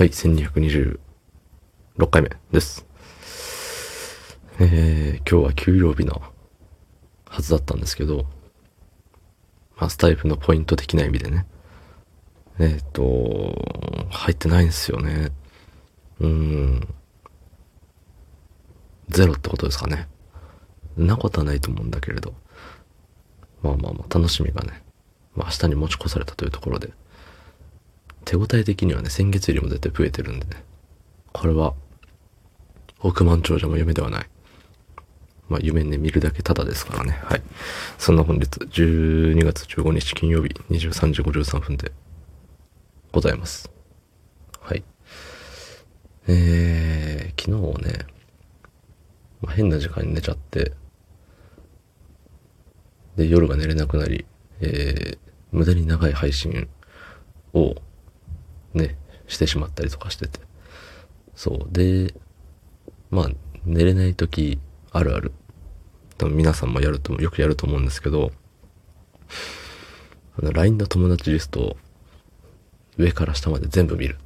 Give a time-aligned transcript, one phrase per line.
[0.00, 0.98] はい、1226
[2.10, 2.86] 回目です。
[4.58, 6.22] えー、今日は給料日の
[7.26, 8.24] はずだったんですけど、
[9.76, 11.44] まあ、スタイフのポイント的な意味でね。
[12.58, 13.54] えっ、と、
[14.08, 15.32] 入ってないんですよね。
[16.18, 16.88] うん。
[19.10, 20.08] ゼロってことですかね。
[20.96, 22.32] なことはないと思うんだけれど。
[23.60, 24.82] まあまあまあ、楽しみがね、
[25.34, 26.90] まあ明日に持ち越されたというところで、
[28.24, 30.64] 手応え的にはね、先月よりも絶対増えてるんでね。
[31.32, 31.74] これは、
[33.00, 34.26] 億万長者も夢ではない。
[35.48, 37.18] まあ夢ね、見るだけただですからね。
[37.24, 37.42] はい。
[37.98, 41.92] そんな本日、12月15日金曜日23時53分で
[43.12, 43.70] ございます。
[44.60, 44.84] はい。
[46.28, 48.06] えー、昨日ね、
[49.40, 50.72] まあ、変な時間に寝ちゃって、
[53.16, 54.26] で、夜が寝れなくなり、
[54.60, 55.18] えー、
[55.50, 56.68] 無駄に長い配信
[57.54, 57.74] を
[58.74, 60.40] ね、してしまったりとかしてて。
[61.34, 61.72] そう。
[61.72, 62.14] で、
[63.10, 63.30] まあ、
[63.64, 64.58] 寝れない時
[64.92, 65.32] あるある。
[66.18, 68.32] 多分皆さんもやると、よくやると思うんですけど、
[70.38, 71.76] あの、LINE の友達リストを
[72.98, 74.18] 上から下まで全部見る。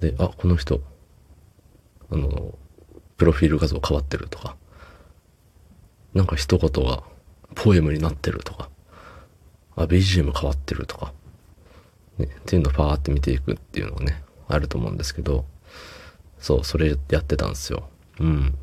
[0.00, 0.80] で、あ、この人、
[2.10, 2.54] あの、
[3.16, 4.56] プロフィール画像変わってるとか、
[6.14, 7.02] なんか一言が
[7.54, 8.70] ポエムになってるとか、
[9.76, 11.12] あ、BGM 変わってるとか、
[12.18, 15.44] ね、っていうのをパーって見ていくっていうのがね、あると思うんですけど、
[16.38, 17.88] そう、それやってたんですよ。
[18.20, 18.58] うん。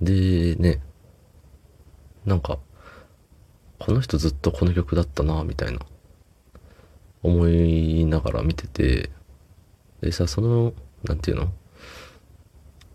[0.00, 0.80] で、ね、
[2.24, 2.58] なんか、
[3.78, 5.80] この人ずっとこの曲だったな、みたいな、
[7.22, 9.10] 思いながら見てて、
[10.00, 10.72] でさ、その、
[11.04, 11.52] なんていうの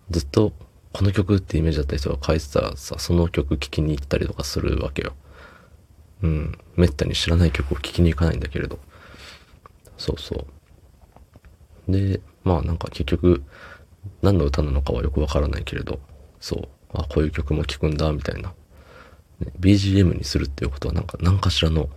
[0.10, 0.54] ずっと
[0.94, 5.14] この曲ってイメージだった人が書いてたらさ、その曲聴きに行ったりとかするわけよ。
[6.24, 6.58] うん。
[6.76, 8.80] めったに知らない曲を聴きに行かないんだけれど。
[9.98, 10.46] そうそ
[11.88, 11.92] う。
[11.92, 13.44] で、まあなんか結局、
[14.22, 16.00] 何の歌なのかはよくわからないけれど、
[16.40, 16.70] そう。
[16.94, 18.54] あ、こういう曲も聴くんだ、みたいな。
[19.60, 21.90] BGM にするっていうことはなんか何かしらの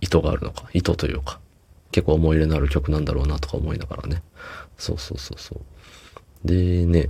[0.00, 1.40] 意図があるのか、意図というか、
[1.90, 4.22] 結構思い入れのある曲なんだろうなとか思いながらね。
[4.76, 6.46] そうそうそうそう。
[6.46, 7.06] でね、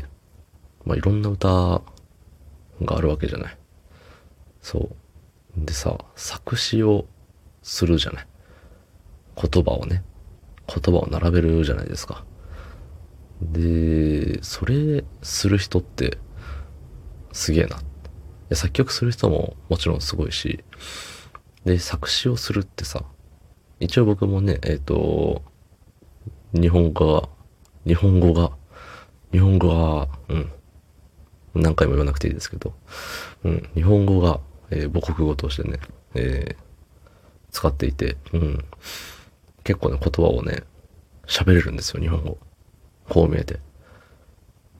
[0.84, 1.82] まあいろんな歌が
[2.96, 3.58] あるわけじゃない。
[4.62, 5.64] そう。
[5.64, 7.06] でさ、作詞を
[7.62, 8.27] するじゃない。
[9.40, 10.02] 言葉をね、
[10.66, 12.24] 言葉を並べるじゃないですか。
[13.40, 16.18] で、それする人って
[17.32, 17.78] すげえな。
[18.54, 20.64] 作曲する人ももちろんすごいし、
[21.64, 23.04] で、作詞をするってさ、
[23.78, 25.42] 一応僕もね、えっ、と、
[26.52, 27.28] 日本語が、
[27.86, 28.52] 日本語が、
[29.30, 30.52] 日本語が、うん、
[31.54, 32.74] 何回も言わなくていいですけど、
[33.44, 35.78] うん、日本語が、えー母国語としてね、
[36.14, 36.68] えー
[37.50, 38.64] 使っていて、うん、
[39.68, 40.62] 結構ね、言葉をね、
[41.26, 42.38] 喋れるんですよ、日本語。
[43.06, 43.60] こう見えて。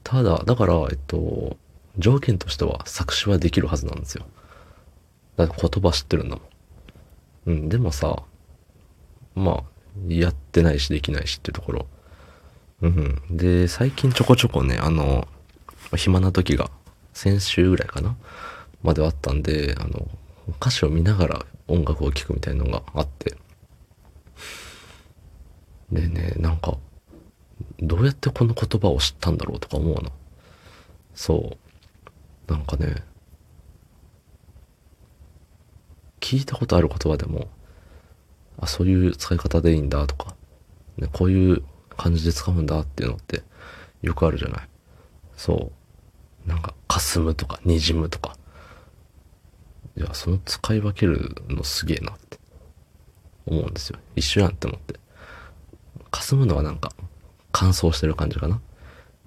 [0.03, 1.59] ただ、だから、えっと、
[1.99, 4.25] 条件としては作詞はできるはずなんですよ。
[5.37, 6.49] だって言葉知ってるんだもん。
[7.45, 8.23] うん、でもさ、
[9.35, 9.63] まあ、
[10.09, 11.87] やってないしできないしっていうところ。
[12.81, 13.21] うん。
[13.31, 15.29] で、最近ちょこちょこね、あの、
[15.97, 16.71] 暇な時が、
[17.13, 18.17] 先週ぐらいかな
[18.83, 20.09] まではあったんで、あの、
[20.59, 23.37] 歌詞を見ながら音楽を聴くみたいなのがあって。
[25.91, 26.77] でね、なんか、
[27.81, 30.13] どうやってこの言葉を知ったんだろうとか思うの。
[31.15, 31.57] そ
[32.49, 32.53] う。
[32.53, 33.03] なんかね、
[36.21, 37.49] 聞いたことある言葉でも、
[38.59, 40.35] あ、そういう使い方でいいんだとか、
[40.97, 41.63] ね、こういう
[41.97, 43.43] 感じで使うんだっていうのって
[44.03, 44.69] よくあるじゃない。
[45.37, 45.73] そ
[46.47, 46.49] う。
[46.49, 48.37] なんか、霞むとか、滲むとか。
[49.97, 52.39] いや、その使い分けるのすげえなって
[53.47, 53.99] 思うんですよ。
[54.17, 54.99] 一緒やんって思って。
[56.29, 56.93] 霞むのはなんか、
[57.53, 58.61] 乾燥してる感じかな？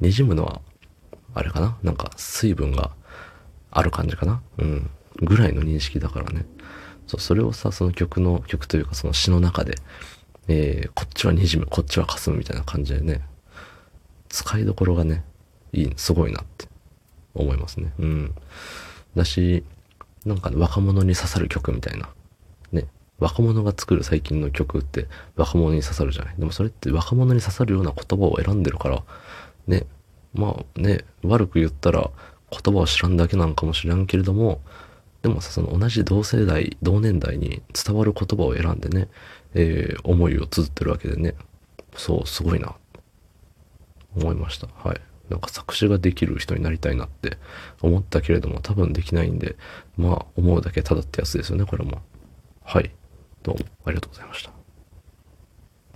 [0.01, 0.62] 滲むのは、
[1.34, 1.75] あれかな？
[1.81, 2.91] なんか、水分が
[3.72, 4.44] ある感じかな？
[4.59, 4.91] うん。
[5.16, 6.45] ぐらいの認識だからね。
[7.07, 9.79] そう、それをさ、その曲の、曲というかその詩の中で、
[10.47, 13.22] えー、こっちは滲む、こっちは霞むみたいな感じでね、
[14.29, 15.23] 使いどころがね、
[15.73, 16.67] いい、すごいなって
[17.34, 17.93] 思いますね。
[17.97, 18.35] うん。
[19.16, 19.64] だし、
[20.23, 22.09] なんかね、若者に刺さる曲みたいな。
[23.22, 25.08] 若者が作る最近の曲って
[25.38, 26.35] 若者に刺さるじゃない？
[26.38, 29.03] でもそれって若者に刺さるような言葉を選んでるから、
[29.68, 29.85] ね。
[30.34, 32.09] まあね、悪く言ったら
[32.50, 34.62] 言葉を知らんだけなんかもしれんけれども、
[35.22, 39.08] でもさ、その同じ同世代、同年代に伝わる言葉を選んでね、
[39.53, 41.35] えー、思いを綴ってるわけでね。
[41.96, 42.76] そう、すごいな。
[44.16, 44.68] 思いました。
[44.68, 45.02] はい。
[45.29, 47.38] なんか作詞ができる人になりたいなって
[47.82, 49.58] 思ったけれども、多分できないんで、
[49.96, 52.02] まあ、思うだけただってやつですよね、これも。
[52.64, 52.91] はい。
[53.43, 54.60] どうもありがとうございました。